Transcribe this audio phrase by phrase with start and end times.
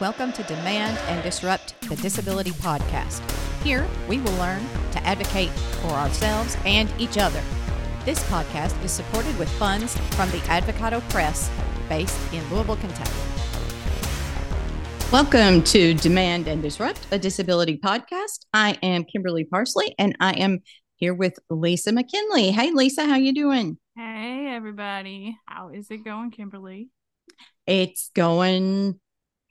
[0.00, 3.22] Welcome to Demand and Disrupt the Disability Podcast.
[3.62, 4.60] Here, we will learn
[4.90, 7.40] to advocate for ourselves and each other.
[8.04, 11.48] This podcast is supported with funds from the Advocado Press,
[11.88, 13.12] based in Louisville, Kentucky.
[15.12, 18.46] Welcome to Demand and Disrupt a Disability Podcast.
[18.52, 20.58] I am Kimberly Parsley, and I am
[20.96, 22.50] here with Lisa McKinley.
[22.50, 23.78] Hey, Lisa, how you doing?
[23.94, 25.38] Hey, everybody.
[25.46, 26.88] How is it going, Kimberly?
[27.68, 28.98] It's going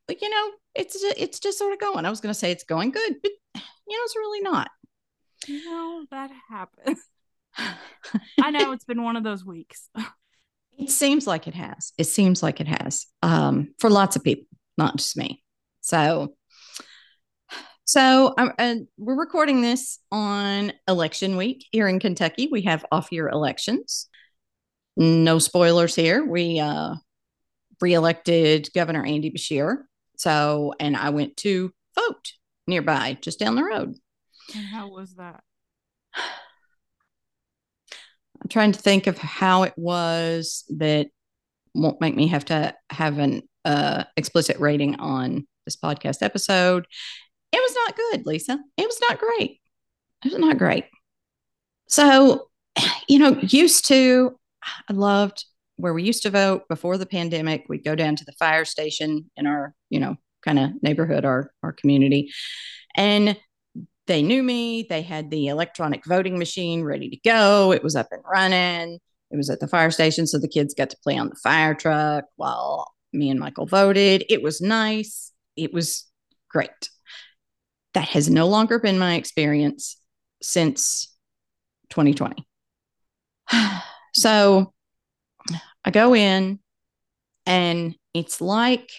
[0.10, 2.06] you know, it's it's just sort of going.
[2.06, 4.70] I was going to say it's going good, but you know, it's really not.
[5.48, 7.00] You know, that happens.
[8.42, 9.90] I know it's been one of those weeks.
[10.78, 11.94] it seems like it has.
[11.98, 14.48] It seems like it has um, for lots of people,
[14.78, 15.44] not just me.
[15.82, 16.36] So,
[17.86, 22.50] so uh, we're recording this on election week here in Kentucky.
[22.52, 24.08] We have off-year elections.
[24.96, 26.26] No spoilers here.
[26.26, 26.96] We uh,
[27.82, 29.84] reelected Governor Andy Beshear
[30.24, 32.32] so, and I went to vote
[32.66, 33.94] nearby, just down the road.
[34.56, 35.44] And how was that?
[38.42, 41.08] I'm trying to think of how it was that
[41.76, 46.86] won't make me have to have an uh, explicit rating on this podcast episode.
[47.52, 48.60] It was not good, Lisa.
[48.78, 49.60] It was not great.
[50.24, 50.86] It was not great.
[51.90, 52.48] So,
[53.10, 54.40] you know, used to,
[54.90, 55.44] I loved
[55.84, 59.30] where we used to vote before the pandemic, we'd go down to the fire station
[59.36, 62.32] in our, you know, kind of neighborhood, our our community.
[62.96, 63.38] And
[64.08, 64.88] they knew me.
[64.90, 67.74] They had the electronic voting machine ready to go.
[67.74, 68.98] It was up and running.
[69.30, 70.26] It was at the fire station.
[70.26, 74.24] So the kids got to play on the fire truck while me and Michael voted.
[74.30, 75.34] It was nice.
[75.58, 76.10] It was
[76.50, 76.90] great.
[77.94, 79.98] That has no longer been my experience
[80.42, 81.14] since
[81.90, 82.48] 2020.
[84.16, 84.73] so
[85.86, 86.60] I go in
[87.46, 88.92] and it's like,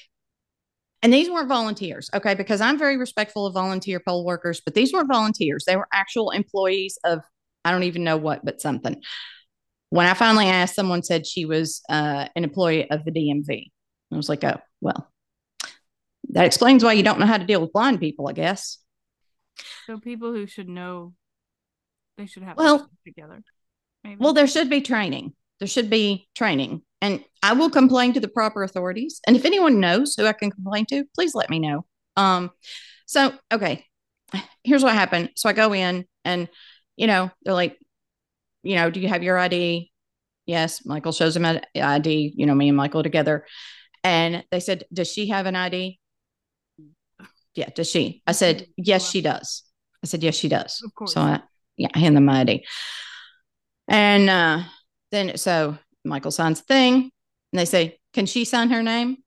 [1.03, 4.93] and these weren't volunteers, okay, because I'm very respectful of volunteer poll workers, but these
[4.93, 5.65] weren't volunteers.
[5.67, 7.21] They were actual employees of,
[7.65, 9.03] I don't even know what, but something.
[9.91, 13.71] When I finally asked, someone said she was uh, an employee of the DMV.
[14.13, 15.11] I was like, oh, well,
[16.31, 18.79] that explains why you don't know how to deal with blind people, I guess.
[19.87, 21.15] So people who should know,
[22.17, 23.43] they should have well together.
[24.03, 24.17] Maybe.
[24.19, 26.83] Well, there should be training there should be training.
[27.01, 29.21] And I will complain to the proper authorities.
[29.27, 31.85] And if anyone knows who I can complain to, please let me know.
[32.17, 32.51] Um,
[33.07, 33.85] so okay,
[34.63, 35.31] here's what happened.
[35.37, 36.49] So I go in and
[36.97, 37.79] you know, they're like,
[38.63, 39.91] you know, do you have your ID?
[40.47, 43.47] Yes, Michael shows him an ID, you know, me and Michael together.
[44.03, 45.99] And they said, Does she have an ID?
[47.55, 48.23] Yeah, does she?
[48.27, 49.63] I said, Yes, she does.
[50.03, 50.83] I said, Yes, she does.
[50.85, 51.15] Of course.
[51.15, 51.41] So I
[51.77, 52.65] yeah, I hand them my ID.
[53.89, 54.63] And uh
[55.15, 56.95] then so Michael signs the thing
[57.53, 59.19] and they say, Can she sign her name?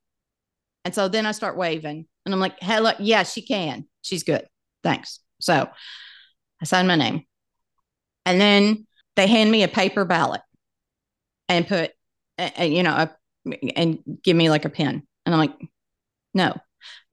[0.85, 3.85] And so then I start waving and I'm like, Hello, yeah, she can.
[4.01, 4.45] She's good.
[4.83, 5.19] Thanks.
[5.39, 5.69] So
[6.61, 7.23] I sign my name.
[8.25, 10.41] And then they hand me a paper ballot
[11.49, 11.91] and put,
[12.59, 13.11] you know, a,
[13.75, 15.03] and give me like a pen.
[15.25, 15.55] And I'm like,
[16.33, 16.53] no.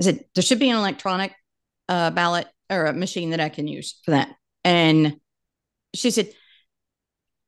[0.00, 1.32] I said, there should be an electronic
[1.88, 4.34] uh, ballot or a machine that I can use for that.
[4.64, 5.20] And
[5.94, 6.30] she said,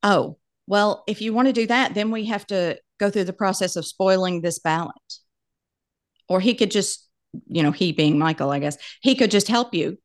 [0.03, 3.33] oh, well, if you want to do that, then we have to go through the
[3.33, 4.95] process of spoiling this ballot.
[6.29, 7.09] Or he could just,
[7.49, 9.99] you know, he being Michael, I guess, he could just help you.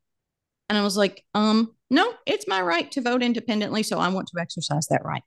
[0.70, 3.84] And I was like, um, no, it's my right to vote independently.
[3.84, 5.24] So I want to exercise that right.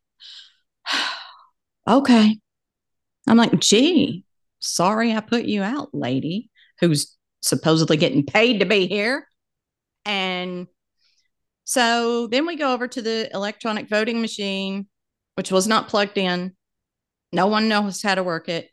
[1.88, 2.38] okay.
[3.26, 4.24] I'm like, gee,
[4.60, 6.50] sorry I put you out, lady,
[6.80, 9.26] who's supposedly getting paid to be here.
[10.04, 10.66] And
[11.64, 14.86] so then we go over to the electronic voting machine
[15.34, 16.54] which was not plugged in.
[17.32, 18.68] No one knows how to work it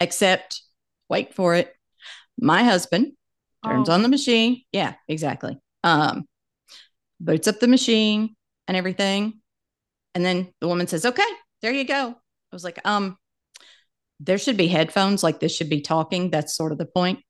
[0.00, 0.62] except,
[1.08, 1.72] wait for it,
[2.38, 3.12] my husband
[3.64, 3.92] turns oh.
[3.92, 4.62] on the machine.
[4.72, 5.58] Yeah, exactly.
[5.82, 6.26] Um,
[7.20, 8.36] boots up the machine
[8.68, 9.40] and everything.
[10.14, 11.22] And then the woman says, okay,
[11.62, 12.10] there you go.
[12.10, 13.16] I was like, um,
[14.20, 16.30] there should be headphones, like this should be talking.
[16.30, 17.20] That's sort of the point.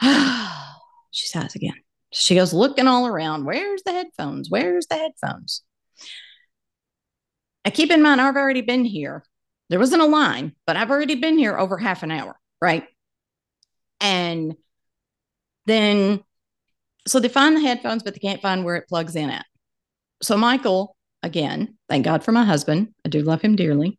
[0.02, 1.74] she says again.
[2.10, 3.44] She goes looking all around.
[3.44, 4.48] Where's the headphones?
[4.50, 5.62] Where's the headphones?
[7.68, 9.22] And keep in mind, I've already been here.
[9.68, 12.86] There wasn't a line, but I've already been here over half an hour, right?
[14.00, 14.56] And
[15.66, 16.24] then,
[17.06, 19.44] so they find the headphones, but they can't find where it plugs in at.
[20.22, 22.94] So Michael, again, thank God for my husband.
[23.04, 23.98] I do love him dearly.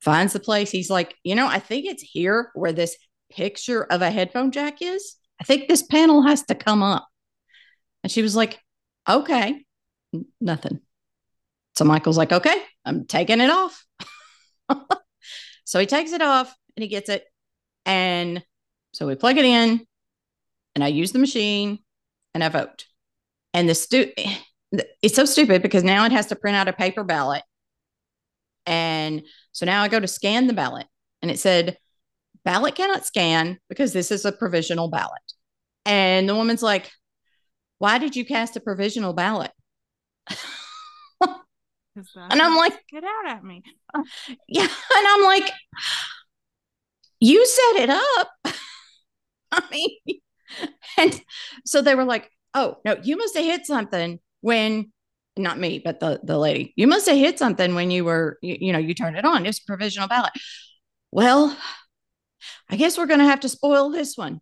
[0.00, 0.72] Finds the place.
[0.72, 2.96] He's like, you know, I think it's here where this
[3.30, 5.14] picture of a headphone jack is.
[5.40, 7.06] I think this panel has to come up.
[8.02, 8.58] And she was like,
[9.08, 9.64] okay,
[10.40, 10.80] nothing.
[11.76, 13.84] So Michael's like, okay, I'm taking it off.
[15.64, 17.24] so he takes it off and he gets it.
[17.84, 18.42] And
[18.92, 19.86] So we plug it in
[20.74, 21.80] and I use the machine
[22.32, 22.86] and I vote.
[23.52, 24.12] And the stu
[25.02, 27.42] it's so stupid because now it has to print out a paper ballot.
[28.66, 29.22] And
[29.52, 30.86] so now I go to scan the ballot
[31.22, 31.76] and it said
[32.44, 35.22] ballot cannot scan because this is a provisional ballot.
[35.84, 36.90] And the woman's like,
[37.78, 39.50] Why did you cast a provisional ballot?
[41.96, 43.62] and I'm like, Get out at me.
[44.48, 44.62] Yeah.
[44.62, 45.50] And I'm like,
[47.20, 48.30] You set it up.
[49.52, 50.20] I mean,
[50.98, 51.20] and
[51.64, 54.92] so they were like, Oh, no, you must have hit something when
[55.36, 56.72] not me, but the the lady.
[56.76, 59.46] You must have hit something when you were, you, you know, you turned it on.
[59.46, 60.32] It's provisional ballot.
[61.10, 61.56] Well,
[62.68, 64.40] I guess we're going to have to spoil this one.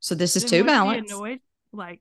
[0.00, 1.10] So this is two ballots.
[1.10, 1.40] Annoyed,
[1.72, 2.00] like,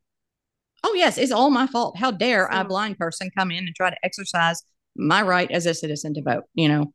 [0.87, 1.97] oh yes, it's all my fault.
[1.97, 4.63] How dare so, a blind person come in and try to exercise
[4.95, 6.45] my right as a citizen to vote?
[6.53, 6.93] You know,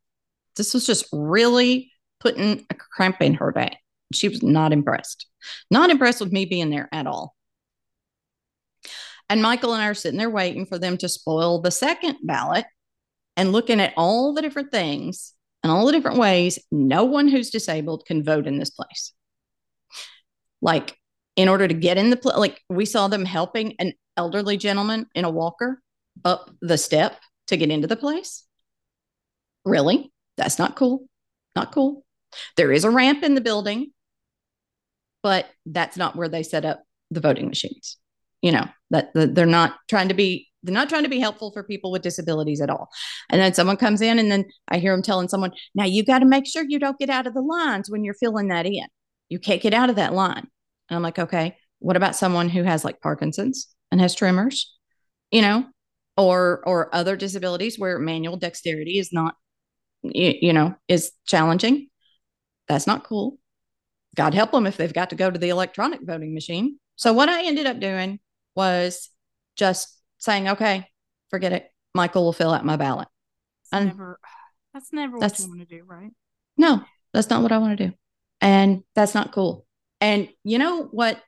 [0.55, 3.77] this was just really putting a cramp in her day.
[4.13, 5.27] She was not impressed.
[5.69, 7.35] Not impressed with me being there at all.
[9.29, 12.65] And Michael and I are sitting there waiting for them to spoil the second ballot
[13.37, 17.49] and looking at all the different things and all the different ways no one who's
[17.49, 19.13] disabled can vote in this place.
[20.61, 20.97] Like,
[21.35, 25.07] in order to get in the place, like we saw them helping an elderly gentleman
[25.15, 25.81] in a walker
[26.23, 28.45] up the step to get into the place.
[29.65, 30.11] Really?
[30.37, 31.07] That's not cool.
[31.55, 32.05] Not cool.
[32.57, 33.91] There is a ramp in the building,
[35.21, 37.97] but that's not where they set up the voting machines.
[38.41, 41.51] You know, that, that they're not trying to be they're not trying to be helpful
[41.51, 42.89] for people with disabilities at all.
[43.29, 46.19] And then someone comes in, and then I hear them telling someone, now you got
[46.19, 48.85] to make sure you don't get out of the lines when you're filling that in.
[49.27, 50.47] You can't get out of that line.
[50.93, 54.77] And I'm like, okay, what about someone who has like Parkinson's and has tremors,
[55.31, 55.65] you know,
[56.17, 59.33] or or other disabilities where manual dexterity is not,
[60.03, 61.89] you, you know, is challenging?
[62.67, 63.39] That's not cool.
[64.15, 66.77] God help them if they've got to go to the electronic voting machine.
[66.95, 68.19] So what I ended up doing
[68.55, 69.09] was
[69.55, 70.87] just saying, okay,
[71.31, 71.71] forget it.
[71.95, 73.07] Michael will fill out my ballot.
[73.71, 74.19] That's and never,
[74.75, 76.11] that's never that's, what you want to do, right?
[76.55, 77.93] No, that's not what I want to do.
[78.41, 79.62] And that's not cool.
[80.03, 81.23] And you know what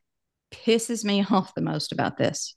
[0.52, 2.56] pisses me off the most about this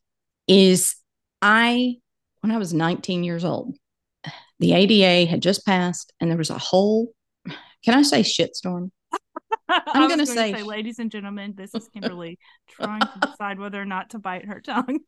[0.48, 0.96] is
[1.40, 1.94] I,
[2.40, 3.76] when I was 19 years old,
[4.58, 7.12] the ADA had just passed and there was a whole,
[7.84, 8.90] can I say shitstorm?
[9.68, 12.38] I'm going to say, say, ladies and gentlemen, this is Kimberly
[12.68, 14.98] trying to decide whether or not to bite her tongue.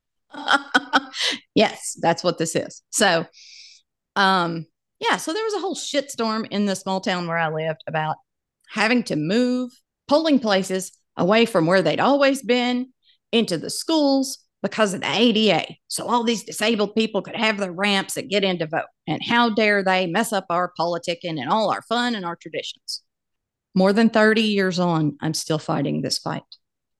[1.56, 2.82] yes, that's what this is.
[2.90, 3.26] So,
[4.14, 4.66] um,
[5.00, 8.16] yeah, so there was a whole shitstorm in the small town where I lived about
[8.68, 9.72] having to move
[10.06, 12.92] polling places away from where they'd always been
[13.30, 15.66] into the schools because of the ADA.
[15.88, 18.86] So all these disabled people could have their ramps and get in to vote.
[19.06, 23.02] And how dare they mess up our politicking and all our fun and our traditions?
[23.74, 26.42] More than 30 years on, I'm still fighting this fight.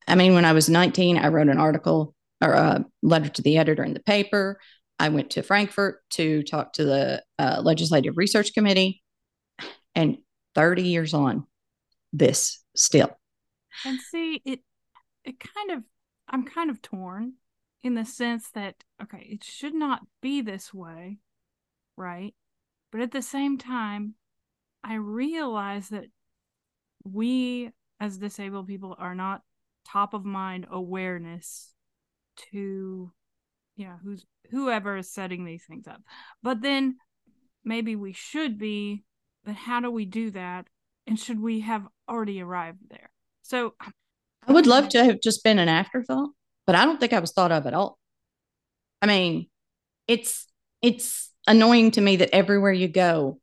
[0.07, 3.59] I mean, when I was 19, I wrote an article or a letter to the
[3.59, 4.59] editor in the paper.
[4.99, 9.03] I went to Frankfort to talk to the uh, Legislative Research Committee.
[9.95, 10.19] And
[10.55, 11.47] 30 years on,
[12.13, 13.20] this still.
[13.85, 14.61] And see, it
[15.25, 15.85] it kind of
[16.29, 17.35] I'm kind of torn
[17.83, 21.19] in the sense that okay, it should not be this way,
[21.97, 22.35] right?
[22.93, 24.15] But at the same time,
[24.83, 26.07] I realize that
[27.05, 29.43] we as disabled people are not
[29.87, 31.75] top of mind awareness
[32.37, 33.13] to
[33.77, 36.03] yeah who's whoever is setting these things up.
[36.43, 36.97] But then
[37.65, 39.05] maybe we should be
[39.45, 40.67] but how do we do that?
[41.07, 43.10] And should we have already arrived there
[43.43, 43.75] so
[44.47, 46.31] i would love to have just been an afterthought
[46.67, 47.99] but i don't think i was thought of at all
[49.03, 49.47] i mean
[50.07, 50.47] it's
[50.83, 53.39] it's annoying to me that everywhere you go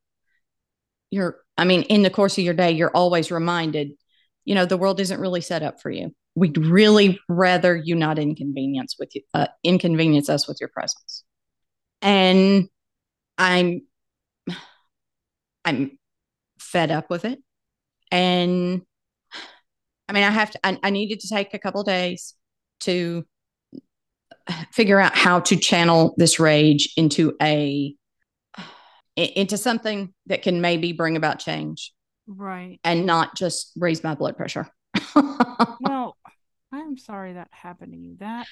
[1.11, 3.91] you're i mean in the course of your day you're always reminded
[4.45, 8.19] you know the world isn't really set up for you we'd really rather you not
[8.19, 11.23] inconvenience with you, uh, inconvenience us with your presence.
[12.03, 12.69] And
[13.39, 13.81] I'm,
[15.65, 15.97] I'm
[16.59, 17.39] fed up with it.
[18.11, 18.83] And
[20.09, 22.33] I mean, I have to, I, I needed to take a couple days
[22.81, 23.25] to
[24.71, 27.95] figure out how to channel this rage into a,
[29.15, 31.91] into something that can maybe bring about change.
[32.27, 32.79] Right.
[32.83, 34.67] And not just raise my blood pressure.
[35.15, 36.17] well,
[36.71, 38.15] I'm sorry that happened to you.
[38.19, 38.47] That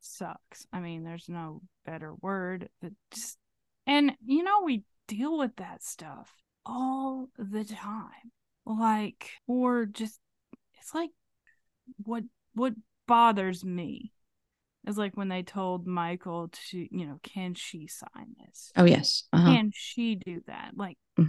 [0.00, 0.66] sucks.
[0.72, 2.68] I mean, there's no better word.
[2.82, 3.38] That just
[3.86, 6.32] and you know we deal with that stuff
[6.66, 8.32] all the time.
[8.66, 10.18] Like or just
[10.82, 11.10] it's like
[12.02, 12.24] what
[12.54, 12.74] what
[13.06, 14.12] bothers me
[14.86, 18.72] is like when they told Michael to, you know, can she sign this?
[18.76, 19.24] Oh yes.
[19.32, 19.46] Uh-huh.
[19.46, 20.72] Can she do that?
[20.76, 21.28] Like mm.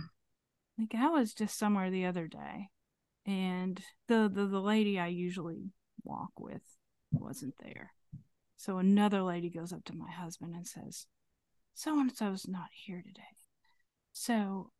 [0.79, 2.69] like I was just somewhere the other day
[3.27, 5.69] and the, the the lady I usually
[6.03, 6.63] walk with
[7.11, 7.91] wasn't there.
[8.57, 11.05] So another lady goes up to my husband and says,
[11.73, 13.21] "So and so's not here today,
[14.13, 14.71] so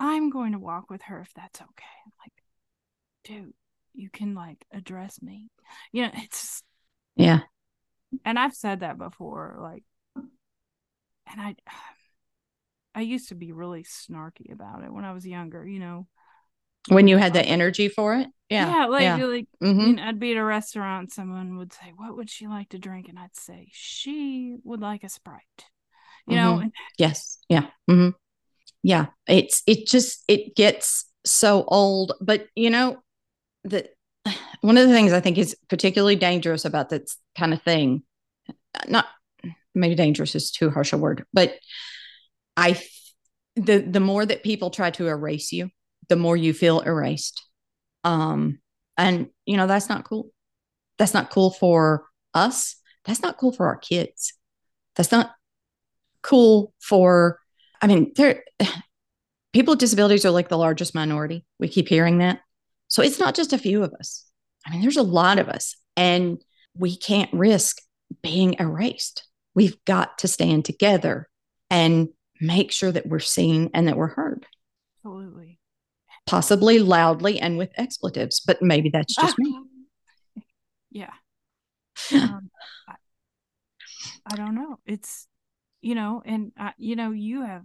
[0.00, 2.32] I'm going to walk with her if that's okay." I'm like,
[3.24, 3.52] dude,
[3.96, 5.48] you can like address me.
[5.92, 6.62] You know, it's
[7.16, 7.40] yeah.
[8.24, 9.84] And I've said that before, like,
[10.14, 11.56] and I,
[12.94, 15.66] I used to be really snarky about it when I was younger.
[15.66, 16.06] You know,
[16.88, 19.24] when you had the energy for it yeah yeah like yeah.
[19.26, 19.86] like Mhm.
[19.88, 22.78] you know, i'd be at a restaurant someone would say what would she like to
[22.78, 25.42] drink and i'd say she would like a sprite
[26.28, 26.62] you know Mhm.
[26.62, 28.10] and yes yeah hmm
[28.82, 33.02] yeah it's it just it gets so old but you know
[33.68, 33.88] the
[34.60, 38.02] one of the things i think is particularly dangerous about this kind of thing
[38.88, 39.06] not
[39.74, 41.54] maybe dangerous is too harsh a word but
[42.56, 42.80] i
[43.56, 45.70] the the more that people try to erase you
[46.08, 47.44] the more you feel erased.
[48.04, 48.58] Um
[48.96, 50.30] and you know that's not cool.
[50.98, 52.76] That's not cool for us.
[53.04, 54.34] That's not cool for our kids.
[54.94, 55.32] That's not
[56.22, 57.38] cool for
[57.80, 58.42] i mean there
[59.52, 61.44] people with disabilities are like the largest minority.
[61.58, 62.40] We keep hearing that
[62.96, 64.24] so it's not just a few of us.
[64.66, 66.42] I mean there's a lot of us and
[66.74, 67.82] we can't risk
[68.22, 69.28] being erased.
[69.54, 71.28] We've got to stand together
[71.68, 72.08] and
[72.40, 74.46] make sure that we're seen and that we're heard.
[75.04, 75.58] Absolutely.
[76.24, 79.60] Possibly loudly and with expletives but maybe that's just me.
[80.90, 81.12] Yeah.
[82.14, 82.50] Um,
[82.88, 82.94] I,
[84.24, 84.78] I don't know.
[84.86, 85.26] It's
[85.82, 87.64] you know and I, you know you have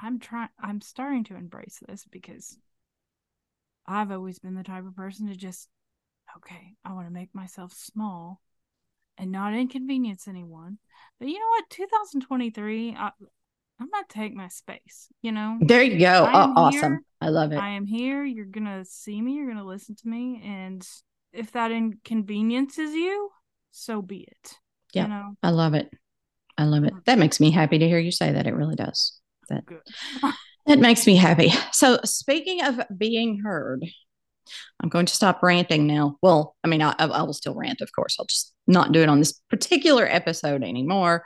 [0.00, 2.56] i'm trying i'm starting to embrace this because
[3.90, 5.68] i've always been the type of person to just
[6.36, 8.40] okay i want to make myself small
[9.18, 10.78] and not inconvenience anyone
[11.18, 13.10] but you know what 2023 I,
[13.80, 17.00] i'm gonna take my space you know there you go I oh, awesome here.
[17.20, 18.24] i love it I am here.
[18.24, 19.34] You're gonna see me.
[19.34, 20.86] You're gonna listen to me, and
[21.32, 23.30] if that inconveniences you,
[23.70, 24.54] so be it.
[24.94, 25.04] Yeah.
[25.04, 25.90] You know, i love it
[26.58, 29.20] i love it that makes me happy to hear you say that it really does
[29.48, 29.82] that good.
[30.66, 31.52] That makes me happy.
[31.72, 33.84] So, speaking of being heard,
[34.80, 36.16] I'm going to stop ranting now.
[36.22, 38.16] Well, I mean, I, I will still rant, of course.
[38.18, 41.24] I'll just not do it on this particular episode anymore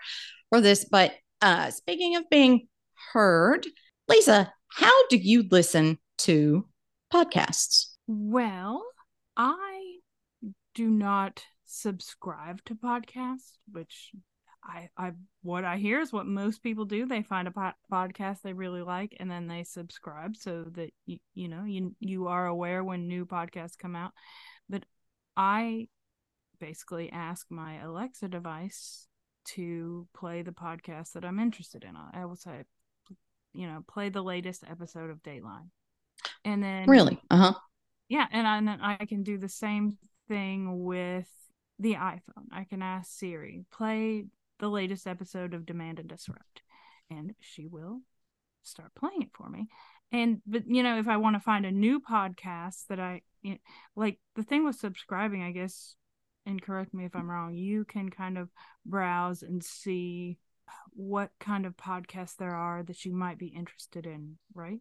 [0.51, 0.85] for this.
[0.85, 1.13] But
[1.43, 2.69] uh, speaking of being
[3.13, 3.67] heard,
[4.09, 6.67] Lisa, how do you listen to
[7.13, 7.87] podcasts?
[8.07, 8.85] Well,
[9.37, 9.99] I
[10.75, 14.13] do not subscribe to podcasts, which
[14.65, 17.07] I, I, what I hear is what most people do.
[17.07, 21.19] They find a po- podcast they really like, and then they subscribe so that you,
[21.35, 24.13] you know, you, you are aware when new podcasts come out.
[24.69, 24.85] But
[25.37, 25.89] I
[26.59, 29.07] basically ask my Alexa device
[29.47, 31.95] to play the podcast that I'm interested in.
[31.97, 32.65] I will say,
[33.53, 35.69] you know, play the latest episode of Dateline.
[36.45, 37.21] And then Really?
[37.31, 37.55] Uh huh.
[38.09, 41.29] yeah, and, I, and then I can do the same thing with
[41.79, 42.49] the iPhone.
[42.53, 44.25] I can ask Siri, play
[44.61, 46.63] the latest episode of Demand and Disrupt,
[47.11, 48.01] and she will
[48.63, 49.69] start playing it for me.
[50.13, 53.53] And but you know, if I want to find a new podcast that I you
[53.53, 53.59] know,
[53.95, 55.95] like, the thing with subscribing, I guess,
[56.47, 58.49] and correct me if I'm wrong, you can kind of
[58.85, 60.39] browse and see
[60.91, 64.81] what kind of podcasts there are that you might be interested in, right?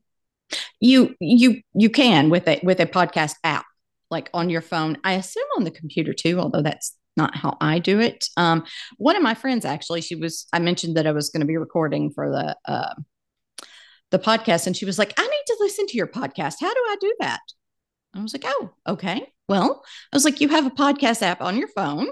[0.79, 3.65] You you you can with a with a podcast app
[4.13, 4.97] like on your phone.
[5.03, 8.25] I assume on the computer too, although that's not how I do it.
[8.37, 8.63] Um,
[8.97, 10.47] one of my friends actually, she was.
[10.53, 12.93] I mentioned that I was going to be recording for the uh,
[14.11, 16.55] the podcast, and she was like, "I need to listen to your podcast.
[16.61, 17.41] How do I do that?"
[18.15, 19.27] I was like, "Oh, okay.
[19.49, 22.07] Well, I was like, you have a podcast app on your phone."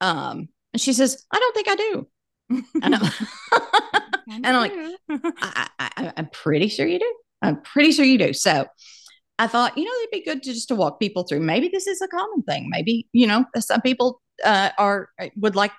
[0.00, 2.08] Um, and she says, "I don't think I do."
[2.82, 3.02] And I'm,
[4.28, 4.72] and I'm like,
[5.40, 7.14] I, I, I'm pretty sure you do.
[7.42, 8.32] I'm pretty sure you do.
[8.32, 8.66] So
[9.40, 11.40] I thought, you know, it'd be good to just to walk people through.
[11.40, 12.68] Maybe this is a common thing.
[12.70, 15.72] Maybe, you know, some people uh, are would like,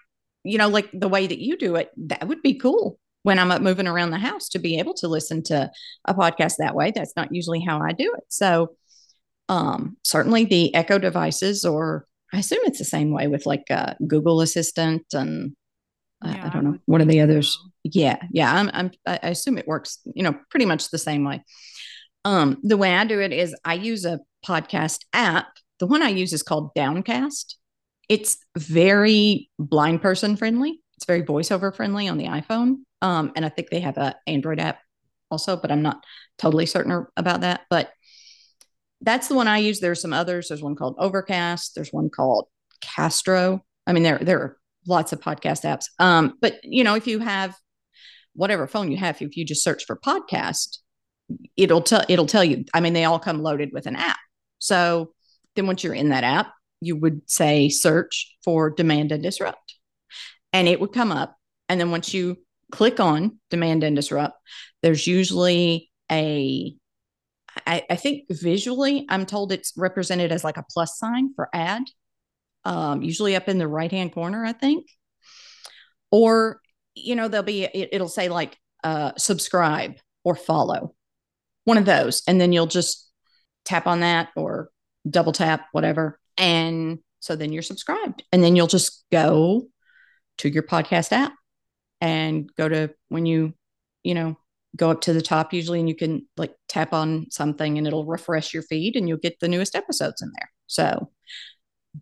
[0.44, 1.92] you know, like the way that you do it.
[1.98, 5.08] That would be cool when I'm up moving around the house to be able to
[5.08, 5.70] listen to
[6.06, 6.92] a podcast that way.
[6.94, 8.24] That's not usually how I do it.
[8.30, 8.76] So
[9.48, 13.94] um, certainly the Echo devices, or I assume it's the same way with like uh,
[14.08, 15.56] Google Assistant and
[16.24, 17.54] I- Yeah, I I don't know what are the others.
[17.54, 17.70] so.
[17.84, 18.54] Yeah, yeah.
[18.54, 21.44] I'm, I'm I assume it works, you know, pretty much the same way.
[22.26, 25.48] Um, the way I do it is I use a podcast app.
[25.80, 27.58] The one I use is called Downcast.
[28.10, 30.82] It's very blind person friendly.
[30.98, 32.78] It's very voiceover friendly on the iPhone.
[33.02, 34.80] Um, and I think they have a Android app
[35.32, 36.04] also, but I'm not
[36.38, 37.62] totally certain about that.
[37.70, 37.92] But
[39.02, 39.80] that's the one I use.
[39.80, 40.50] There's some others.
[40.50, 41.74] There's one called Overcast.
[41.74, 42.48] There's one called
[42.82, 43.64] Castro.
[43.88, 45.86] I mean, there there are lots of podcast apps.
[46.00, 47.56] Um, but you know, if you have
[48.34, 50.78] whatever phone you have, if you just search for podcast,
[51.58, 52.66] it'll tell it'll tell you.
[52.74, 54.20] I mean, they all come loaded with an app.
[54.60, 55.14] So
[55.56, 59.76] then once you're in that app, you would say search for demand and disrupt,
[60.54, 61.36] and it would come up.
[61.70, 62.38] And then once you
[62.72, 64.38] click on demand and disrupt,
[64.82, 66.76] there's usually a
[67.68, 71.84] I, I, think visually, I'm told it's represented as like a plus sign for ad,
[72.64, 74.88] um, usually up in the right hand corner, I think.
[76.12, 76.62] Or,
[76.96, 80.96] you know, there'll be, it, it'll say like uh, subscribe or follow,
[81.66, 82.24] one of those.
[82.28, 83.10] And then you'll just
[83.66, 84.70] tap on that or
[85.10, 86.20] double tap, whatever.
[86.38, 88.24] And so then you're subscribed.
[88.32, 89.68] And then you'll just go
[90.40, 91.34] to your podcast app
[92.00, 93.54] and go to when you,
[94.04, 94.38] you know,
[94.76, 98.06] go up to the top usually and you can like tap on something and it'll
[98.06, 100.50] refresh your feed and you'll get the newest episodes in there.
[100.68, 101.12] So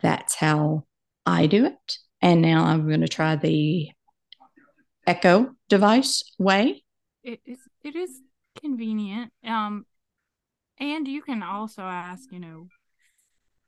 [0.01, 0.85] that's how
[1.25, 1.97] I do it.
[2.21, 3.89] And now I'm going to try the
[5.07, 6.83] Echo device way.
[7.23, 8.21] It is it is
[8.59, 9.31] convenient.
[9.43, 9.85] Um
[10.79, 12.67] and you can also ask, you know,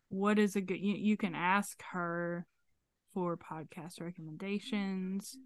[0.09, 2.45] what is a good you, you can ask her
[3.13, 5.37] for podcast recommendations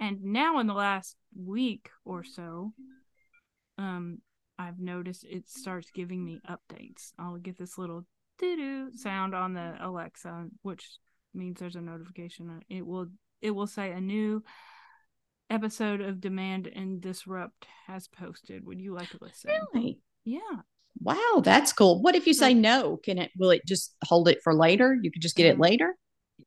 [0.00, 2.72] and now in the last week or so,
[3.78, 4.18] um,
[4.58, 7.12] I've noticed it starts giving me updates.
[7.18, 8.04] I'll get this little
[8.38, 10.98] doo doo sound on the Alexa, which
[11.32, 12.60] means there's a notification.
[12.68, 13.08] It will
[13.40, 14.42] it will say a new
[15.50, 18.64] episode of Demand and Disrupt has posted.
[18.66, 19.50] Would you like to listen?
[19.74, 20.00] Really?
[20.24, 20.40] Yeah.
[21.00, 22.00] Wow, that's cool.
[22.00, 22.96] What if you say no?
[22.96, 24.96] Can it will it just hold it for later?
[25.00, 25.96] You could just get it later?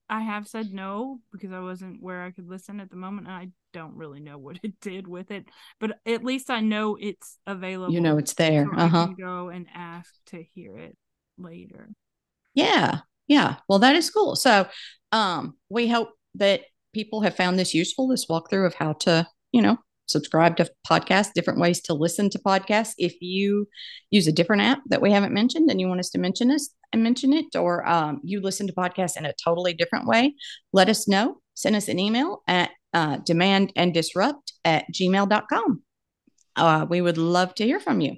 [0.10, 3.28] I have said no because I wasn't where I could listen at the moment.
[3.28, 5.46] I don't really know what it did with it,
[5.80, 7.94] but at least I know it's available.
[7.94, 8.66] You know it's there.
[8.66, 9.08] So uh huh.
[9.20, 10.98] Go and ask to hear it
[11.38, 11.90] later.
[12.54, 13.58] Yeah, yeah.
[13.68, 14.36] Well, that is cool.
[14.36, 14.68] So,
[15.12, 16.62] um, we hope that
[16.98, 18.08] people have found this useful.
[18.08, 19.78] This walkthrough of how to, you know,
[20.08, 22.94] subscribe to podcasts, different ways to listen to podcasts.
[22.98, 23.68] If you
[24.10, 26.70] use a different app that we haven't mentioned and you want us to mention us
[26.92, 30.34] and mention it, or um, you listen to podcasts in a totally different way,
[30.74, 31.38] let us know.
[31.54, 35.84] Send us an email at uh, demand and disrupt at gmail.com.
[36.56, 38.16] Uh, we would love to hear from you.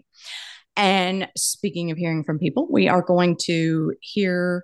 [0.78, 4.64] And speaking of hearing from people, we are going to hear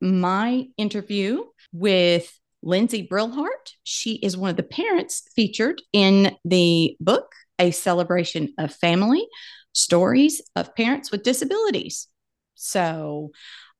[0.00, 2.30] my interview with
[2.66, 3.74] Lindsay Brillhart.
[3.84, 9.24] She is one of the parents featured in the book, A Celebration of Family
[9.72, 12.08] Stories of Parents with Disabilities.
[12.56, 13.30] So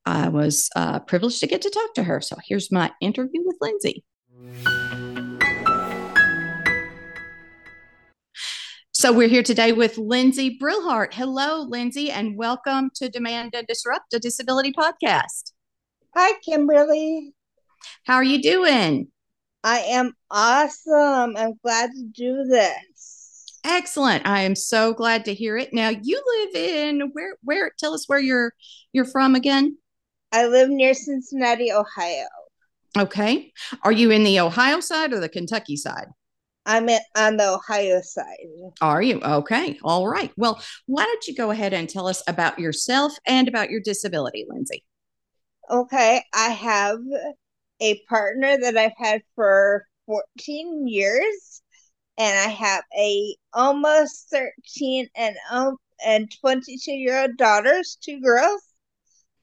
[0.05, 2.21] I was uh, privileged to get to talk to her.
[2.21, 4.05] So here's my interview with Lindsay.
[8.93, 11.13] So we're here today with Lindsay Brillhart.
[11.13, 15.53] Hello, Lindsay, and welcome to Demand and Disrupt, a disability podcast.
[16.15, 17.35] Hi, Kimberly.
[18.05, 19.09] How are you doing?
[19.65, 21.37] I am awesome.
[21.37, 23.61] I'm glad to do this.
[23.65, 24.27] Excellent.
[24.27, 25.73] I am so glad to hear it.
[25.73, 28.53] Now you live in where where tell us where you're
[28.93, 29.77] you're from again?
[30.31, 32.27] I live near Cincinnati, Ohio.
[32.97, 33.53] Okay.
[33.83, 36.07] Are you in the Ohio side or the Kentucky side?
[36.65, 38.37] I'm in, on the Ohio side.
[38.81, 39.21] Are you?
[39.21, 39.79] Okay.
[39.83, 40.33] All right.
[40.37, 44.47] Well, why don't you go ahead and tell us about yourself and about your disability,
[44.49, 44.85] Lindsay?
[45.71, 46.23] Okay.
[46.35, 46.99] I have
[47.81, 51.63] a partner that I've had for 14 years
[52.19, 58.63] and I have a almost 13 and um and 22 year old daughters, two girls.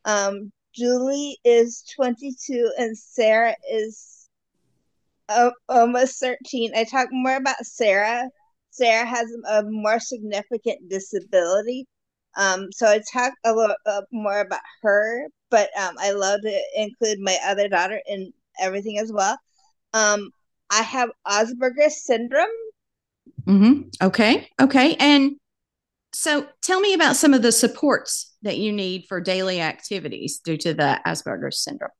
[0.06, 4.14] Um Julie is 22 and Sarah is
[5.30, 6.72] uh, almost 13.
[6.76, 8.30] I talk more about Sarah.
[8.72, 11.86] Sarah has a more significant disability.
[12.36, 16.62] Um, so I talk a little uh, more about her, but um, I love to
[16.76, 19.38] include my other daughter in everything as well.
[19.94, 20.32] Um,
[20.72, 22.48] I have Asperger's syndrome.
[23.46, 23.82] Mm-hmm.
[24.02, 24.50] Okay.
[24.60, 24.96] Okay.
[24.96, 25.34] And
[26.12, 30.58] so tell me about some of the supports that you need for daily activities due
[30.58, 31.92] to the Asperger's syndrome.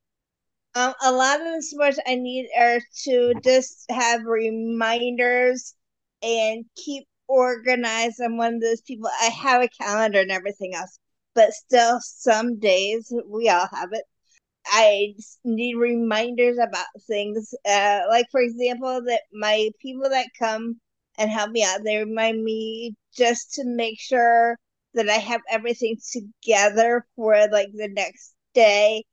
[0.74, 5.74] Um, a lot of the supports I need are to just have reminders
[6.24, 8.20] and keep organized.
[8.20, 10.98] I'm one of those people, I have a calendar and everything else,
[11.34, 14.04] but still, some days we all have it.
[14.66, 17.54] I need reminders about things.
[17.66, 20.80] Uh, like, for example, that my people that come
[21.18, 24.56] and help me out, they remind me just to make sure
[24.94, 29.04] that I have everything together for like the next day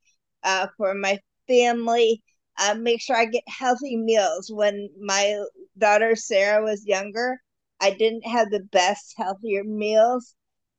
[0.42, 2.22] uh, for my family.
[2.58, 4.50] Uh, make sure I get healthy meals.
[4.52, 5.42] When my
[5.78, 7.38] daughter Sarah was younger,
[7.80, 10.34] I didn't have the best, healthier meals,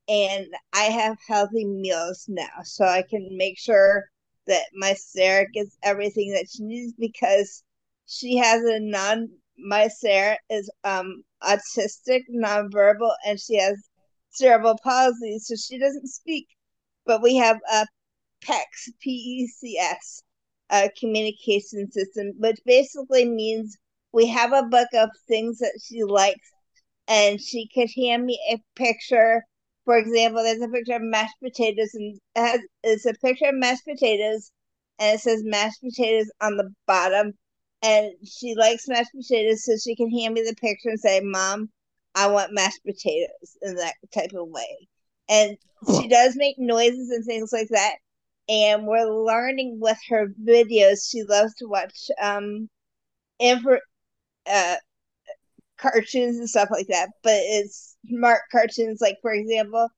[0.08, 4.06] and I have healthy meals now, so I can make sure
[4.48, 7.63] that my Sarah gets everything that she needs because
[8.06, 9.30] she has a non.
[9.58, 13.78] My Sarah is um autistic, nonverbal, and she has
[14.32, 16.48] cerebral palsy, so she doesn't speak.
[17.06, 17.86] But we have a
[18.46, 20.24] PECS, P E C S,
[20.70, 23.78] uh, communication system, which basically means
[24.12, 26.52] we have a book of things that she likes,
[27.08, 29.44] and she could hand me a picture.
[29.86, 33.56] For example, there's a picture of mashed potatoes, and it has, it's a picture of
[33.56, 34.52] mashed potatoes,
[35.00, 37.34] and it says mashed potatoes on the bottom.
[37.82, 41.69] And she likes mashed potatoes, so she can hand me the picture and say, "Mom,
[42.15, 44.88] I want mashed potatoes," in that type of way.
[45.28, 45.58] And
[46.00, 47.96] she does make noises and things like that.
[48.48, 51.10] And we're learning with her videos.
[51.10, 52.69] She loves to watch um,
[53.39, 53.80] info,
[54.46, 54.76] uh,
[55.84, 59.02] cartoons and stuff like that, but it's smart cartoons.
[59.02, 59.89] Like, for example,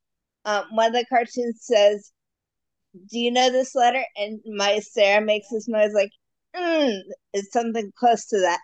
[0.44, 2.12] um, one of the cartoons says,
[3.10, 4.04] Do you know this letter?
[4.18, 6.12] And my Sarah makes this noise like,
[6.56, 6.98] mm,
[7.34, 8.60] it's something close to that.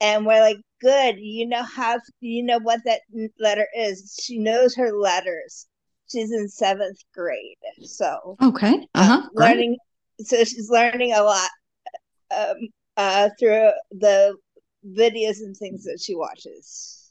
[0.00, 3.00] And we're like, Good, you know how, you know what that
[3.40, 4.18] letter is.
[4.22, 5.66] She knows her letters.
[6.12, 7.56] She's in seventh grade.
[7.82, 8.86] So, okay.
[8.94, 9.22] Uh-huh.
[9.24, 9.78] Uh, learning,
[10.20, 11.50] so she's learning a lot
[12.36, 12.56] um,
[12.96, 14.36] uh, through the
[14.94, 17.10] videos and things that she watches.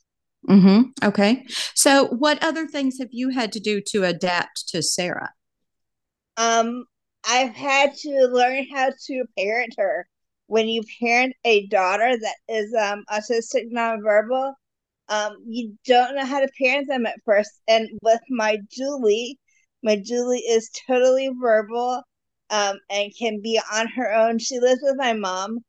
[0.49, 0.89] Mm-hmm.
[1.03, 1.45] Okay.
[1.73, 5.31] So, what other things have you had to do to adapt to Sarah?
[6.38, 6.85] Um,
[7.27, 10.07] I've had to learn how to parent her.
[10.47, 14.53] When you parent a daughter that is um autistic nonverbal,
[15.09, 17.51] um, you don't know how to parent them at first.
[17.67, 19.39] And with my Julie,
[19.83, 22.03] my Julie is totally verbal
[22.49, 24.39] um, and can be on her own.
[24.39, 25.59] She lives with my mom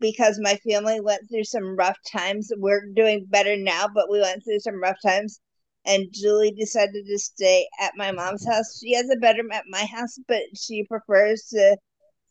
[0.00, 2.50] because my family went through some rough times.
[2.56, 5.40] We're doing better now, but we went through some rough times.
[5.84, 8.80] And Julie decided to stay at my mom's house.
[8.82, 11.76] She has a bedroom at my house, but she prefers to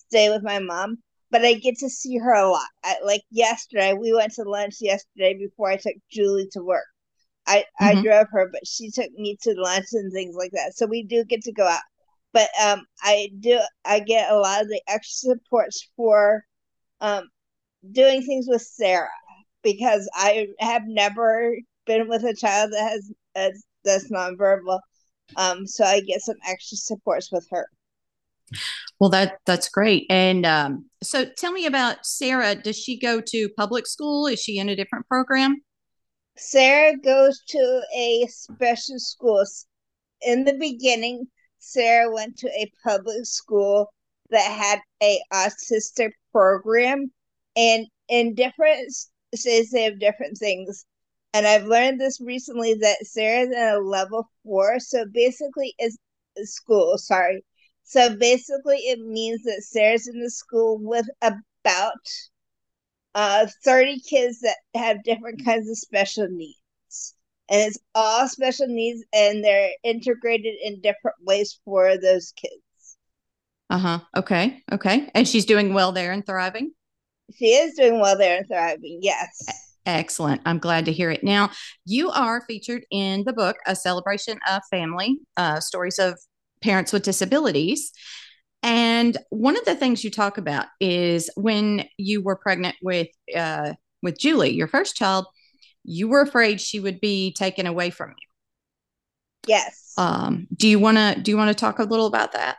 [0.10, 0.98] stay with my mom.
[1.32, 2.68] But I get to see her a lot.
[2.84, 6.86] I, like yesterday, we went to lunch yesterday before I took Julie to work.
[7.48, 8.00] I, mm-hmm.
[8.00, 10.74] I drove her, but she took me to lunch and things like that.
[10.76, 11.82] So we do get to go out.
[12.34, 16.44] But um, I do I get a lot of the extra supports for
[17.00, 17.30] um,
[17.92, 19.10] doing things with Sarah
[19.64, 23.50] because I have never been with a child that has uh,
[23.84, 24.80] that's nonverbal.
[25.36, 27.68] Um, so I get some extra supports with her.
[29.00, 30.06] Well, that that's great.
[30.10, 32.56] And um, so, tell me about Sarah.
[32.56, 34.28] Does she go to public school?
[34.28, 35.62] Is she in a different program?
[36.38, 39.44] Sarah goes to a special school.
[40.22, 41.28] In the beginning,
[41.60, 43.92] Sarah went to a public school
[44.30, 47.12] that had a autistic program
[47.56, 48.92] and in different
[49.34, 50.86] states they have different things.
[51.34, 55.98] And i've learned this recently that sarah's in a level four so basically it's
[56.44, 57.44] school sorry.
[57.84, 61.94] So basically it means that sarah's in the school with about
[63.16, 67.16] uh 30 kids that have different kinds of special needs.
[67.50, 72.98] And it's all special needs and they're integrated in different ways for those kids.
[73.70, 74.00] Uh-huh.
[74.16, 74.62] Okay.
[74.72, 75.10] Okay.
[75.14, 76.72] And she's doing well there and thriving
[77.34, 79.00] she is doing well there and thriving.
[79.02, 79.46] Yes.
[79.86, 80.42] Excellent.
[80.46, 81.24] I'm glad to hear it.
[81.24, 81.52] Now,
[81.86, 86.20] you are featured in the book, A Celebration of Family uh, Stories of
[86.62, 87.92] Parents with Disabilities.
[88.64, 93.74] And one of the things you talk about is when you were pregnant with uh,
[94.02, 95.28] with Julie, your first child,
[95.84, 98.28] you were afraid she would be taken away from you.
[99.48, 99.94] Yes.
[99.98, 102.58] Um, do you want to do you want to talk a little about that?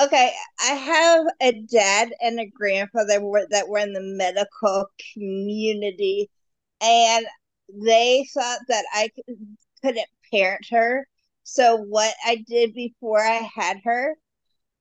[0.00, 6.30] Okay, I have a dad and a grandfather that were in the medical community,
[6.80, 7.26] and
[7.68, 9.10] they thought that I
[9.82, 11.06] couldn't parent her.
[11.44, 14.16] So what I did before I had her,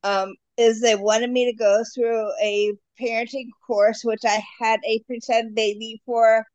[0.04, 4.99] um, is they wanted me to go through a parenting course, which I had a
[5.08, 6.45] pretend baby for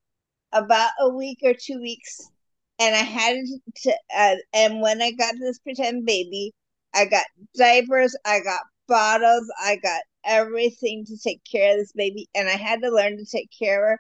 [0.52, 2.30] about a week or two weeks,
[2.78, 3.36] and I had
[3.82, 3.92] to.
[4.16, 6.52] Uh, and when I got this pretend baby,
[6.98, 7.24] I got
[7.56, 12.56] diapers, I got bottles, I got everything to take care of this baby, and I
[12.56, 13.98] had to learn to take care of her.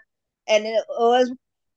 [0.48, 1.32] And it was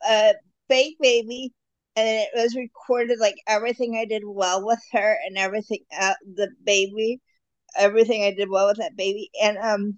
[0.09, 0.33] a
[0.67, 1.53] fake baby,
[1.95, 6.49] and it was recorded like everything I did well with her and everything uh, the
[6.65, 7.19] baby,
[7.77, 9.97] everything I did well with that baby, and um,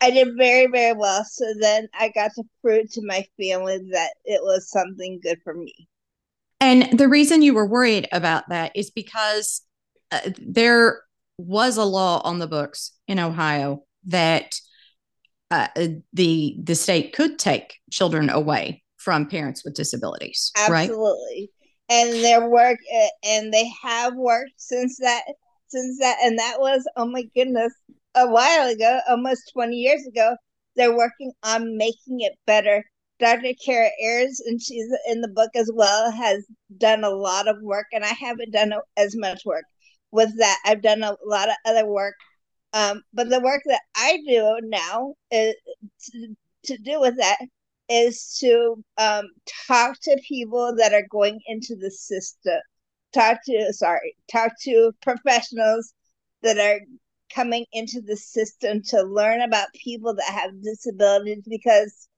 [0.00, 1.24] I did very very well.
[1.30, 5.54] So then I got to prove to my family that it was something good for
[5.54, 5.72] me.
[6.60, 9.62] And the reason you were worried about that is because
[10.12, 11.02] uh, there
[11.38, 14.60] was a law on the books in Ohio that
[15.50, 15.68] uh,
[16.12, 20.52] the the state could take children away from parents with disabilities.
[20.56, 21.50] Absolutely,
[21.90, 21.98] right?
[21.98, 25.22] and their work uh, and they have worked since that
[25.68, 27.72] since that and that was oh my goodness
[28.14, 30.36] a while ago, almost twenty years ago.
[30.76, 32.84] They're working on making it better.
[33.18, 33.52] Dr.
[33.62, 36.46] Kara Ayers, and she's in the book as well, has
[36.78, 39.64] done a lot of work, and I haven't done as much work
[40.12, 40.58] with that.
[40.64, 42.14] I've done a lot of other work.
[42.72, 45.54] Um, but the work that I do now is
[46.10, 47.38] to, to do with that
[47.88, 49.26] is to um,
[49.66, 52.60] talk to people that are going into the system.
[53.12, 55.92] Talk to sorry, talk to professionals
[56.42, 56.80] that are
[57.34, 62.08] coming into the system to learn about people that have disabilities because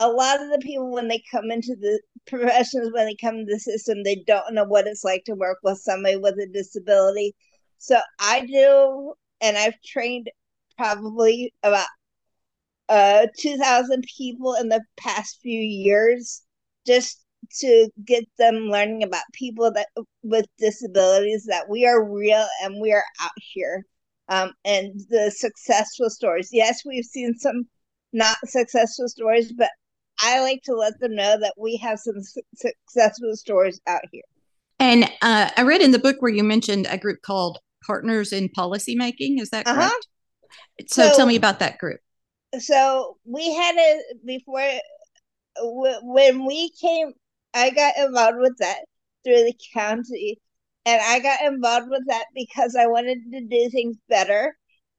[0.00, 3.52] a lot of the people when they come into the professions when they come into
[3.52, 7.34] the system they don't know what it's like to work with somebody with a disability.
[7.78, 10.30] So i do and i've trained
[10.76, 11.86] probably about
[12.88, 16.42] uh 2000 people in the past few years
[16.86, 17.22] just
[17.60, 19.88] to get them learning about people that
[20.22, 23.84] with disabilities that we are real and we are out here
[24.28, 26.50] um, and the successful stories.
[26.52, 27.64] Yes we've seen some
[28.12, 29.70] not successful stories but
[30.22, 34.22] I like to let them know that we have some su- successful stories out here.
[34.78, 38.48] And uh, I read in the book where you mentioned a group called Partners in
[38.48, 39.40] Policymaking.
[39.40, 39.78] Is that correct?
[39.78, 40.00] Uh-huh.
[40.86, 42.00] So, so, tell me about that group.
[42.58, 44.62] So we had a before
[46.02, 47.12] when we came.
[47.54, 48.80] I got involved with that
[49.24, 50.38] through the county,
[50.84, 54.56] and I got involved with that because I wanted to do things better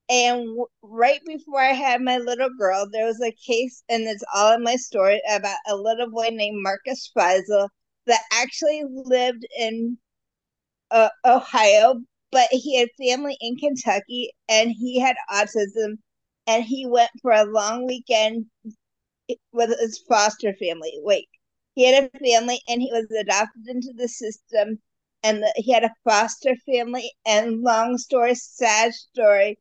[0.09, 4.53] and right before I had my little girl, there was a case, and it's all
[4.55, 7.69] in my story about a little boy named Marcus Fiesel
[8.05, 9.97] that actually lived in
[10.91, 15.99] uh, Ohio, but he had family in Kentucky, and he had autism,
[16.47, 18.45] and he went for a long weekend
[19.51, 20.93] with his foster family.
[21.01, 21.27] Wait,
[21.75, 24.79] he had a family, and he was adopted into the system,
[25.23, 27.11] and the, he had a foster family.
[27.25, 29.57] And long story, sad story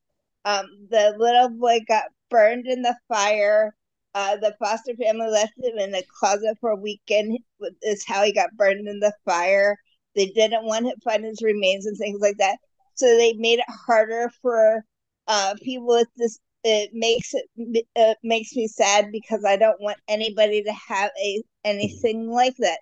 [0.46, 3.74] um, the little boy got burned in the fire.
[4.14, 7.36] Uh, the foster family left him in a closet for a weekend.
[7.82, 9.76] Is how he got burned in the fire.
[10.14, 12.58] They didn't want to find his remains and things like that,
[12.94, 14.84] so they made it harder for
[15.26, 16.38] uh, people with this.
[16.64, 21.42] It makes it, it makes me sad because I don't want anybody to have a
[21.64, 22.78] anything like that.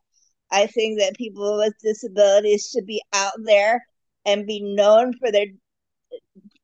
[0.51, 3.85] I think that people with disabilities should be out there
[4.27, 5.47] and be known for their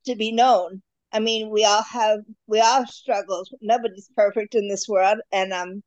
[0.07, 3.45] to be known I mean, we all have we all struggle.
[3.61, 5.83] Nobody's perfect in this world, and um,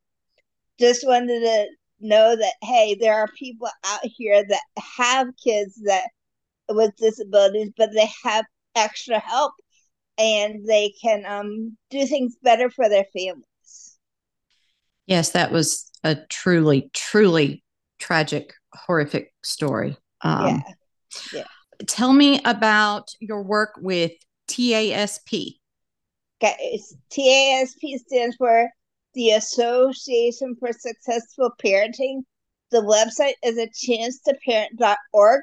[0.80, 1.68] just wanted to
[2.00, 4.62] know that hey, there are people out here that
[4.98, 6.10] have kids that
[6.70, 9.54] with disabilities, but they have extra help,
[10.18, 13.98] and they can um do things better for their families.
[15.06, 17.64] Yes, that was a truly, truly
[18.00, 19.98] tragic, horrific story.
[20.22, 20.74] Um, yeah.
[21.34, 21.44] Yeah.
[21.88, 24.14] Tell me about your work with
[24.48, 25.60] TASP?
[26.42, 28.70] Okay, TASP stands for
[29.14, 32.24] the Association for Successful Parenting.
[32.72, 35.42] The website is a chance to parent.org.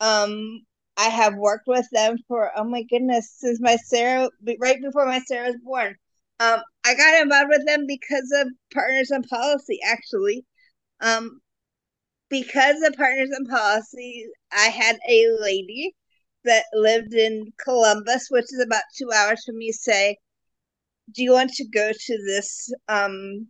[0.00, 0.60] Um,
[0.96, 4.28] I have worked with them for oh my goodness since my Sarah
[4.60, 5.94] right before my Sarah was born.
[6.40, 9.78] Um, I got involved with them because of Partners in Policy.
[9.86, 10.44] Actually,
[11.00, 11.40] um,
[12.28, 15.94] because of Partners in Policy, I had a lady
[16.44, 20.16] that lived in Columbus, which is about two hours from me, say,
[21.12, 23.48] "Do you want to go to this um,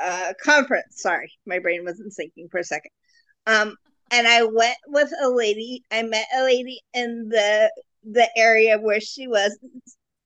[0.00, 2.90] uh, conference?" Sorry, my brain wasn't thinking for a second.
[3.46, 3.76] Um,
[4.10, 5.84] and I went with a lady.
[5.90, 7.70] I met a lady in the
[8.02, 9.58] the area where she was,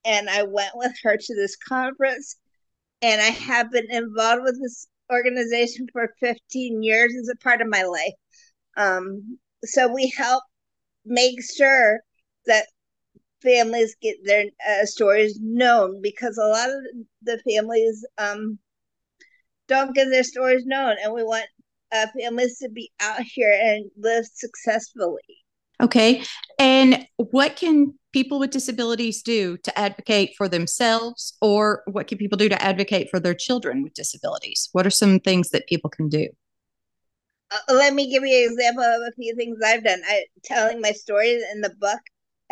[0.05, 2.37] and I went with her to this conference.
[3.01, 7.67] And I have been involved with this organization for 15 years as a part of
[7.67, 8.13] my life.
[8.77, 10.43] Um, so we help
[11.05, 12.01] make sure
[12.45, 12.65] that
[13.41, 16.75] families get their uh, stories known because a lot of
[17.21, 18.57] the families um,
[19.67, 21.45] don't get their stories known, and we want
[21.91, 25.21] uh, families to be out here and live successfully.
[25.81, 26.23] Okay.
[26.57, 32.37] And what can people with disabilities do to advocate for themselves, or what can people
[32.37, 34.69] do to advocate for their children with disabilities?
[34.71, 36.29] What are some things that people can do?
[37.55, 40.01] Uh, let me give you an example of a few things I've done.
[40.07, 41.99] I telling my stories in the book.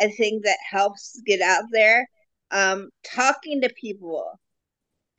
[0.00, 2.08] I think that helps get out there.
[2.50, 4.40] Um, talking to people,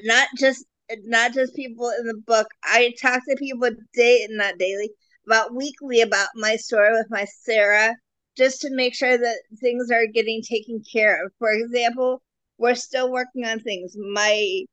[0.02, 0.66] not just
[1.04, 2.48] not just people in the book.
[2.64, 4.92] I talk to people day not daily,
[5.26, 7.96] about weekly about my story with my Sarah,
[8.38, 11.32] just to make sure that things are getting taken care of.
[11.40, 12.22] For example,
[12.58, 13.96] we're still working on things.
[13.98, 14.66] My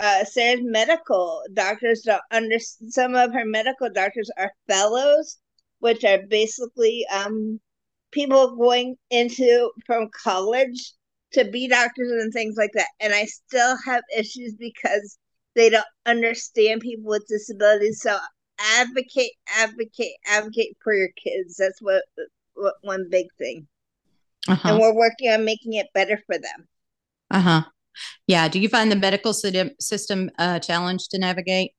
[0.00, 2.92] uh, Sarah's medical doctors don't understand.
[2.92, 5.38] Some of her medical doctors are fellows,
[5.78, 7.60] which are basically um,
[8.10, 10.92] people going into from college
[11.32, 12.88] to be doctors and things like that.
[13.00, 15.18] And I still have issues because
[15.54, 18.00] they don't understand people with disabilities.
[18.02, 18.16] So
[18.78, 21.56] advocate, advocate, advocate for your kids.
[21.56, 22.02] That's what
[22.82, 23.66] one big thing.
[24.48, 24.68] Uh-huh.
[24.68, 26.68] And we're working on making it better for them.
[27.30, 27.62] Uh huh.
[28.26, 28.48] Yeah.
[28.48, 31.72] Do you find the medical system system uh, challenge to navigate?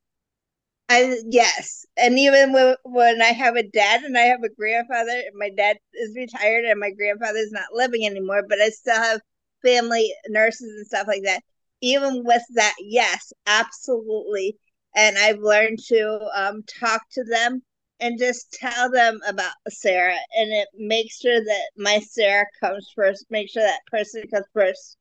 [0.90, 2.54] I yes, and even
[2.86, 6.80] when, I have a dad and I have a grandfather, my dad is retired and
[6.80, 9.20] my grandfather is not living anymore, but I still have
[9.66, 11.42] family nurses and stuff like that.
[11.82, 14.58] Even with that, yes, absolutely.
[14.96, 17.62] And I've learned to um, talk to them
[18.00, 23.26] and just tell them about Sarah, and it makes sure that my Sarah comes first.
[23.30, 24.98] Make sure that person comes first,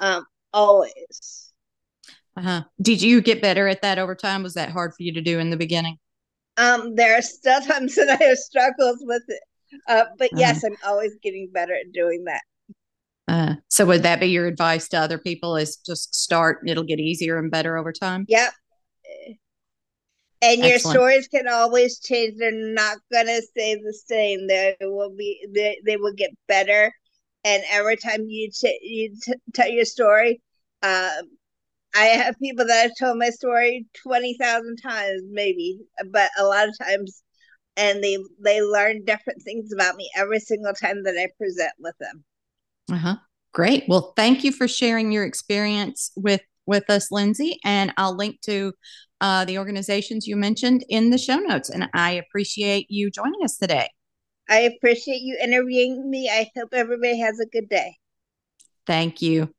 [0.00, 1.52] um, always.
[2.36, 2.62] Uh-huh.
[2.80, 4.42] Did you get better at that over time?
[4.42, 5.98] Was that hard for you to do in the beginning?
[6.56, 9.42] Um, there are still times that I have struggles with it,
[9.88, 10.40] uh, but uh-huh.
[10.40, 12.42] yes, I'm always getting better at doing that.
[13.28, 15.56] Uh, so would that be your advice to other people?
[15.56, 18.24] Is just start; it'll get easier and better over time.
[18.28, 18.52] Yep.
[20.42, 22.34] And your stories can always change.
[22.38, 24.46] They're not gonna stay the same.
[24.48, 25.46] They will be.
[25.54, 26.92] They, they will get better.
[27.44, 30.42] And every time you t- you t- tell your story,
[30.82, 31.22] um,
[31.94, 36.68] I have people that have told my story twenty thousand times, maybe, but a lot
[36.68, 37.22] of times,
[37.76, 41.94] and they they learn different things about me every single time that I present with
[41.98, 42.24] them.
[42.90, 43.16] Uh huh.
[43.52, 43.84] Great.
[43.88, 48.72] Well, thank you for sharing your experience with with us, Lindsay, and I'll link to
[49.20, 51.68] uh, the organizations you mentioned in the show notes.
[51.68, 53.88] And I appreciate you joining us today.
[54.50, 56.28] I appreciate you interviewing me.
[56.28, 57.98] I hope everybody has a good day.
[58.84, 59.54] Thank you.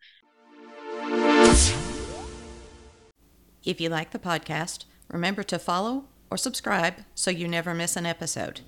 [3.63, 8.05] If you like the podcast, remember to follow or subscribe so you never miss an
[8.05, 8.61] episode.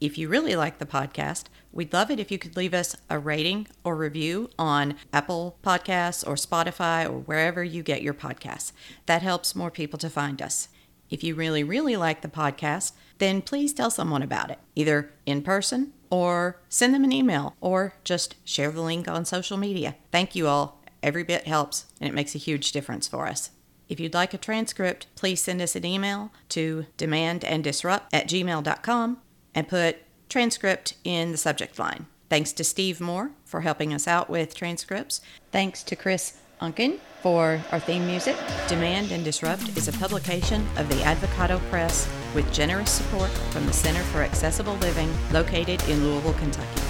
[0.00, 3.18] If you really like the podcast, we'd love it if you could leave us a
[3.18, 8.72] rating or review on Apple Podcasts or Spotify or wherever you get your podcasts.
[9.06, 10.68] That helps more people to find us.
[11.10, 15.42] If you really, really like the podcast, then please tell someone about it, either in
[15.42, 19.96] person or send them an email or just share the link on social media.
[20.12, 20.80] Thank you all.
[21.02, 23.50] Every bit helps and it makes a huge difference for us.
[23.88, 29.18] If you'd like a transcript, please send us an email to demandanddisrupt at gmail.com
[29.54, 32.06] and put transcript in the subject line.
[32.30, 35.20] Thanks to Steve Moore for helping us out with transcripts.
[35.52, 38.36] Thanks to Chris Ankin for our theme music.
[38.68, 43.72] Demand and Disrupt is a publication of the Advocado Press with generous support from the
[43.72, 46.82] Center for Accessible Living located in Louisville, Kentucky.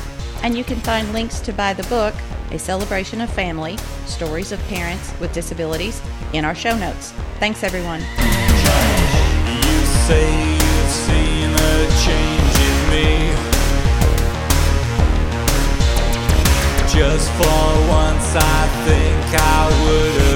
[0.42, 2.14] And you can find links to buy the book,
[2.50, 7.12] A Celebration of Family Stories of Parents with Disabilities, in our show notes.
[7.38, 8.00] Thanks, everyone.
[8.00, 8.07] You
[10.07, 13.54] say you've seen a change in me.
[16.94, 20.34] Just for once, I think I would